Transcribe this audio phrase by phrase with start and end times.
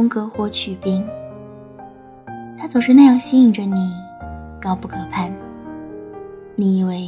[0.00, 1.06] 就如同隔火取冰，
[2.56, 3.92] 他总是那样吸引着你，
[4.58, 5.30] 高不可攀。
[6.56, 7.06] 你以为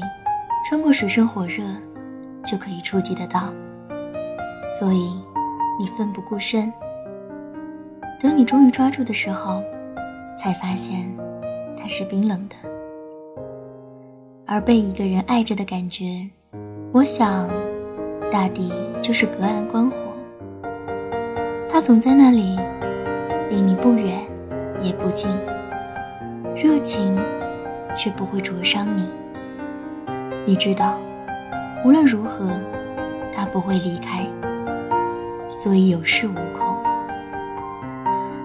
[0.69, 1.65] 穿过水深火热
[2.45, 3.49] 就可以触及得到，
[4.79, 5.11] 所以
[5.81, 6.71] 你奋不顾身。
[8.21, 9.63] 等你终于抓住的时候，
[10.37, 11.11] 才发现
[11.79, 12.57] 它是冰冷的。
[14.45, 16.29] 而被一个人爱着的感觉，
[16.93, 17.49] 我想。
[18.31, 19.97] 大抵就是隔岸观火，
[21.69, 22.59] 他总在那里，
[23.53, 24.19] 离你不远
[24.81, 25.31] 也不近，
[26.57, 27.15] 热情
[27.95, 29.07] 却不会灼伤你。
[30.47, 30.97] 你知道，
[31.85, 32.49] 无论如何，
[33.31, 34.27] 他不会离开，
[35.51, 36.83] 所以有恃无恐。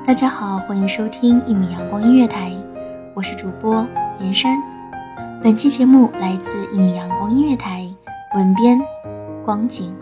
[0.05, 2.52] 大家好，欢迎收听一米阳光音乐台，
[3.13, 3.88] 我是主播
[4.19, 4.61] 严山。
[5.41, 7.88] 本期节目来自一米阳光音乐台，
[8.35, 8.78] 文编。
[9.45, 9.95] 光景。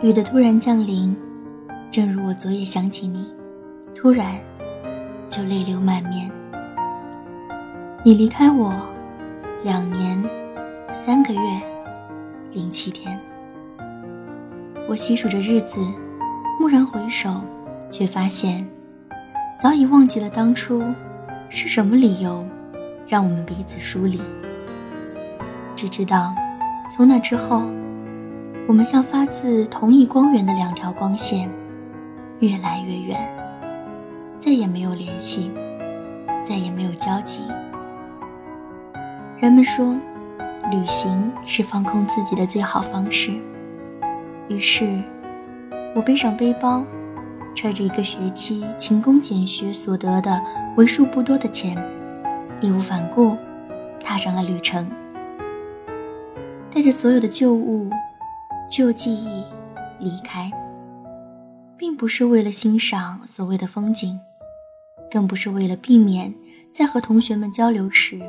[0.00, 1.16] 雨的突然降临，
[1.90, 3.26] 正如我昨夜想起你，
[3.96, 4.38] 突然
[5.28, 6.30] 就泪流满面。
[8.04, 8.72] 你离开我
[9.64, 10.16] 两年
[10.92, 11.40] 三个月
[12.52, 13.18] 零七天，
[14.88, 15.80] 我细数着日子，
[16.60, 17.40] 蓦然回首，
[17.90, 18.64] 却发现
[19.60, 20.80] 早已忘记了当初
[21.48, 22.46] 是什么理由
[23.08, 24.20] 让我们彼此疏离。
[25.74, 26.32] 只知道
[26.88, 27.62] 从那之后。
[28.68, 31.48] 我们像发自同一光源的两条光线，
[32.40, 33.18] 越来越远，
[34.38, 35.50] 再也没有联系，
[36.44, 37.40] 再也没有交集。
[39.38, 39.98] 人们说，
[40.70, 43.32] 旅行是放空自己的最好方式。
[44.48, 45.02] 于是，
[45.94, 46.84] 我背上背包，
[47.54, 50.38] 揣着一个学期勤工俭学所得的
[50.76, 51.74] 为数不多的钱，
[52.60, 53.34] 义无反顾，
[54.04, 54.86] 踏上了旅程，
[56.70, 57.88] 带着所有的旧物。
[58.68, 59.42] 旧记忆
[59.98, 60.52] 离开，
[61.76, 64.20] 并不是为了欣赏所谓的风景，
[65.10, 66.32] 更不是为了避免
[66.70, 68.20] 在和同学们交流时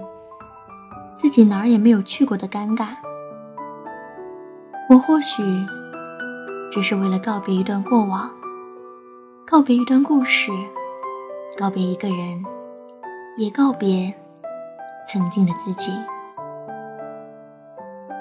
[1.14, 2.96] 自己哪儿也没有去过的尴尬。
[4.90, 5.44] 我或许
[6.72, 8.32] 只是为了告别一段过往，
[9.46, 10.52] 告别一段故事，
[11.58, 12.44] 告别一个人，
[13.36, 14.14] 也告别
[15.06, 15.92] 曾经的自己。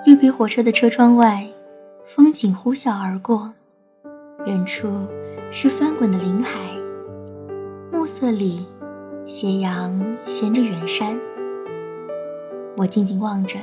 [0.05, 1.49] 绿皮火车的车窗外。
[2.09, 3.53] 风景呼啸而过，
[4.47, 4.89] 远处
[5.51, 6.59] 是翻滚的林海，
[7.93, 8.67] 暮色里，
[9.27, 11.21] 斜阳衔着远山。
[12.79, 13.59] 我静静望着，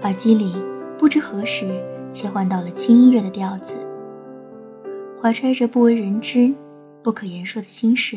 [0.00, 0.56] 耳机里
[0.96, 1.68] 不知何时
[2.10, 3.74] 切换到了轻音乐的调子，
[5.20, 6.50] 怀揣着不为人知、
[7.02, 8.16] 不可言说的心事。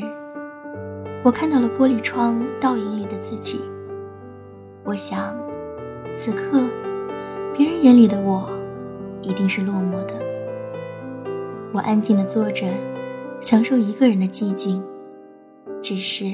[1.25, 3.59] 我看到了玻璃窗倒影里的自己。
[4.85, 5.37] 我想，
[6.15, 6.63] 此刻，
[7.53, 8.49] 别人眼里的我，
[9.23, 10.13] 一定是落寞的。
[11.71, 12.67] 我安静的坐着，
[13.41, 14.83] 享受一个人的寂静，
[15.81, 16.25] 只是，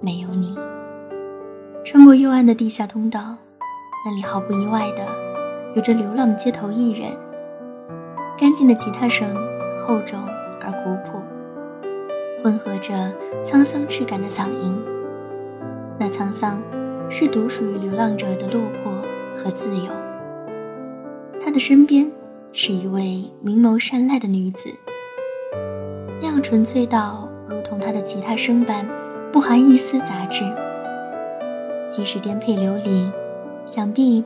[0.00, 0.58] 没有你。
[1.84, 3.36] 穿过幽暗的地下通道，
[4.04, 5.06] 那里毫不意外的
[5.76, 7.10] 有着流浪的街头艺人。
[8.36, 9.28] 干净的吉他声，
[9.78, 10.18] 厚重
[10.60, 11.22] 而古朴，
[12.42, 12.92] 混合着
[13.44, 14.76] 沧桑质感的嗓音。
[15.98, 16.60] 那沧桑，
[17.08, 18.92] 是独属于流浪者的落魄
[19.36, 19.84] 和自由。
[21.56, 22.06] 的身边
[22.52, 24.68] 是一位明眸善睐的女子，
[26.20, 28.86] 那样纯粹到如同她的吉他声般，
[29.32, 30.44] 不含一丝杂质。
[31.90, 33.10] 即使颠沛流离，
[33.64, 34.22] 想必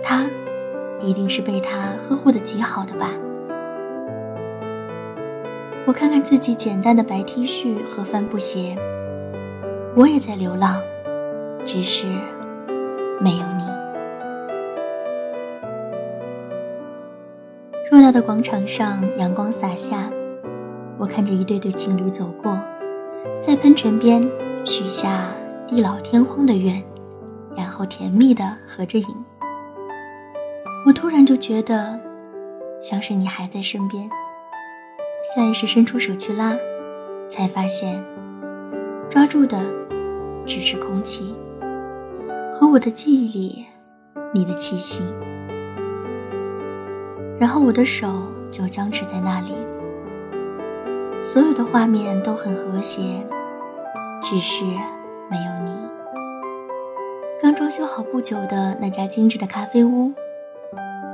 [0.00, 0.26] 他
[1.00, 3.10] 一定是被他呵护的极好的吧。
[5.86, 8.76] 我看看自己简单的白 T 恤和帆布鞋，
[9.96, 10.80] 我也在流浪，
[11.64, 12.06] 只是
[13.20, 13.73] 没有你。
[17.90, 20.10] 偌大的广场上，阳光洒下，
[20.98, 22.58] 我看着一对对情侣走过，
[23.40, 24.28] 在喷泉边
[24.64, 25.26] 许下。
[25.66, 26.80] 地老天荒的愿，
[27.56, 29.06] 然后甜蜜的合着影。
[30.86, 31.98] 我突然就觉得，
[32.80, 34.08] 像是你还在身边。
[35.34, 36.54] 下意识伸出手去拉，
[37.30, 38.04] 才发现，
[39.08, 39.58] 抓住的
[40.44, 41.34] 只是空气
[42.52, 43.64] 和我的记忆里
[44.34, 45.00] 你的气息。
[47.38, 48.08] 然后我的手
[48.50, 49.52] 就僵持在那里，
[51.22, 53.24] 所有的画面都很和谐，
[54.22, 54.64] 只是。
[55.30, 55.72] 没有你，
[57.40, 60.12] 刚装修好不久的那家精致的咖啡屋，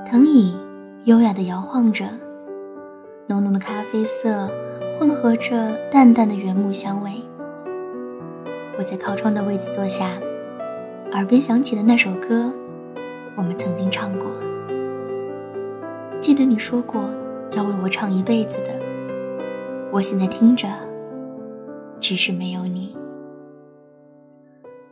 [0.05, 0.58] 藤椅
[1.05, 2.06] 优雅地摇晃着，
[3.28, 4.50] 浓浓的咖啡色
[4.99, 7.12] 混合着淡淡的原木香味。
[8.76, 10.11] 我在靠窗的位子坐下，
[11.12, 12.52] 耳边响起的那首歌，
[13.37, 14.26] 我们曾经唱过。
[16.20, 17.08] 记得你说过
[17.52, 18.69] 要为我唱一辈子的，
[19.90, 20.69] 我现在听着，
[21.99, 22.94] 只是没有你。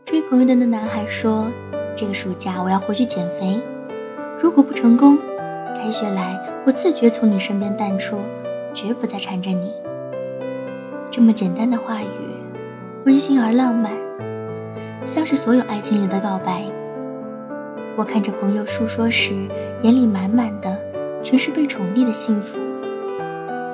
[0.06, 1.46] 追朋友的那男孩说
[1.94, 3.62] ：“这个暑假我要回去减肥，
[4.42, 5.19] 如果不成功，
[5.76, 8.16] 开学来我自觉从你身边淡出，
[8.72, 9.70] 绝不再缠着你。”
[11.12, 12.06] 这么简单的话语，
[13.04, 13.92] 温馨而浪漫，
[15.04, 16.64] 像是所有爱情里的告白。
[17.96, 19.34] 我看着朋友诉说时，
[19.82, 20.75] 眼里满满的
[21.23, 22.59] 全是被宠溺的幸福，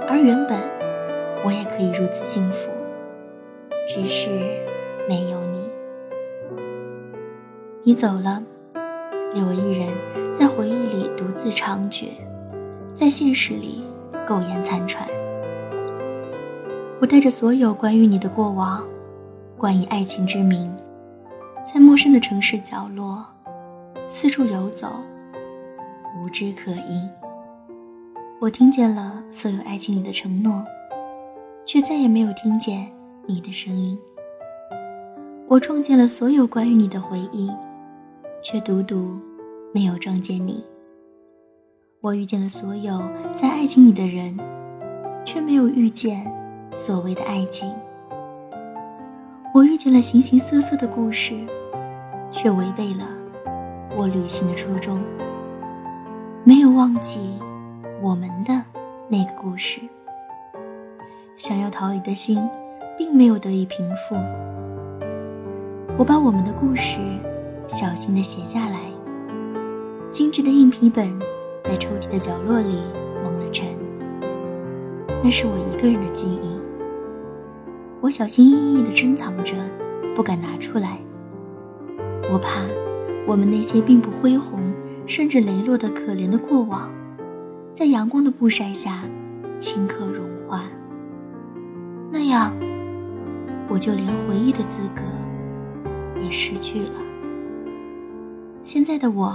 [0.09, 0.59] 而原本
[1.45, 2.71] 我也可以如此幸福，
[3.87, 4.31] 只是
[5.09, 5.69] 没有你。
[7.83, 8.43] 你走了，
[9.35, 9.89] 留我一人
[10.33, 12.09] 在回忆里独自猖獗，
[12.95, 13.85] 在现实里
[14.27, 15.07] 苟延残喘。
[17.01, 18.83] 我带着所有关于你的过往，
[19.59, 20.75] 冠以爱情之名，
[21.71, 23.23] 在陌生的城市角落
[24.09, 24.89] 四处游走，
[26.19, 27.07] 无枝可依。
[28.45, 30.63] 我听见了所有爱情里的承诺，
[31.65, 32.87] 却再也没有听见
[33.25, 33.99] 你的声音。
[35.49, 37.51] 我撞见了所有关于你的回忆。
[38.43, 39.19] 却独独
[39.73, 40.63] 没有撞见你。
[42.03, 43.01] 我遇见了所有
[43.35, 44.39] 在爱情里的人，
[45.25, 46.31] 却没有遇见
[46.71, 47.73] 所谓的爱情。
[49.55, 51.35] 我遇见了形形色色的故事，
[52.31, 53.09] 却违背了
[53.97, 55.03] 我旅行的初衷。
[56.45, 57.19] 没有忘记
[58.05, 58.63] 我们的
[59.09, 59.81] 那个故事。
[61.39, 62.47] 想要逃离的心，
[62.99, 64.15] 并没有得以平复。
[65.97, 66.99] 我把我们的故事。
[67.67, 68.79] 小心地写下来。
[70.11, 71.19] 精致的硬皮本
[71.63, 72.83] 在抽屉的角落里
[73.25, 73.67] 蒙了尘。
[75.23, 76.61] 那是我一个人的记忆。
[78.03, 79.55] 我小心翼翼地珍藏着，
[80.15, 80.99] 不敢拿出来。
[82.31, 82.61] 我怕
[83.27, 84.61] 我们那些并不恢宏，
[85.07, 86.91] 甚至羸弱的可怜的过往，
[87.75, 89.03] 在阳光的曝晒下
[89.61, 90.63] 顷刻融化。
[92.13, 92.55] 那样，
[93.69, 95.03] 我就连回忆的资格
[96.23, 96.93] 也失去了。
[98.63, 99.35] 现在的我，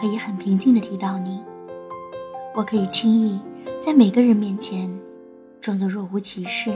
[0.00, 1.38] 可以很平静地提到你。
[2.54, 3.38] 我可以轻易
[3.78, 4.90] 在每个人面前
[5.60, 6.72] 装作若无其事。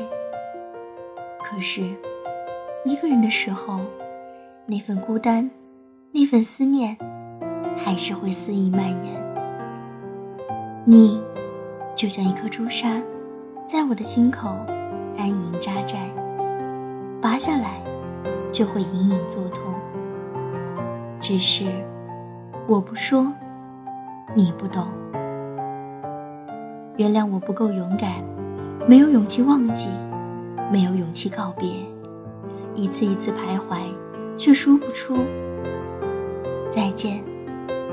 [1.43, 1.83] 可是，
[2.85, 3.81] 一个人的时候，
[4.67, 5.51] 那份孤单，
[6.13, 6.99] 那份思念，
[7.75, 9.24] 还是会肆意蔓延。
[10.87, 11.19] 你，
[11.95, 13.01] 就像一颗朱砂，
[13.65, 14.51] 在我的心口
[15.17, 16.11] 安营扎寨，
[17.23, 17.83] 拔下来
[18.53, 19.73] 就会隐隐作痛。
[21.23, 21.65] 只是
[22.67, 23.33] 我不说，
[24.35, 24.87] 你不懂。
[26.99, 28.23] 原谅我不够勇敢，
[28.87, 29.89] 没有勇气忘记，
[30.71, 31.67] 没有勇气告别，
[32.75, 33.79] 一次一次徘徊，
[34.37, 35.17] 却说不出
[36.69, 37.25] 再见，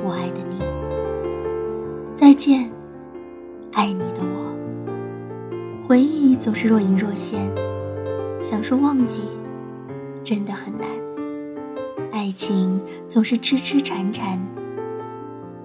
[0.03, 0.59] 我爱的你。
[2.13, 2.69] 再见，
[3.73, 5.87] 爱你的我。
[5.87, 7.39] 回忆总是若隐若现，
[8.41, 9.23] 想说忘记，
[10.23, 10.87] 真的很难。
[12.11, 14.39] 爱情总是痴痴缠缠，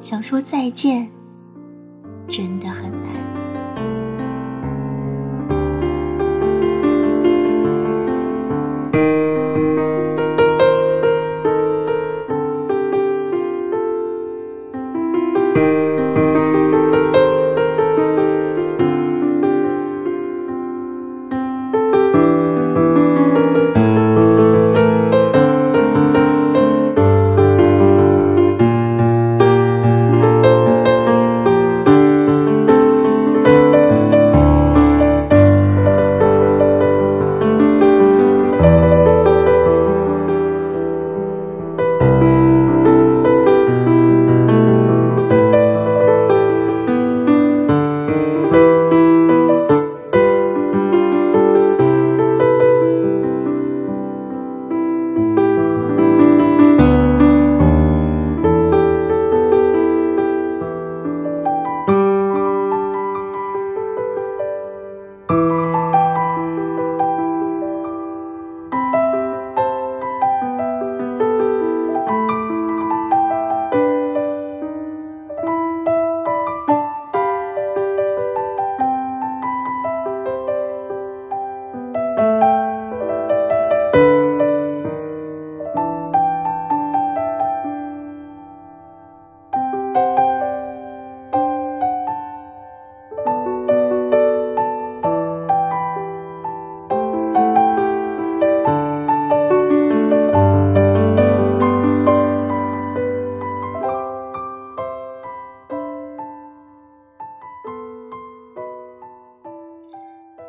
[0.00, 1.08] 想说再见，
[2.28, 3.15] 真的很难。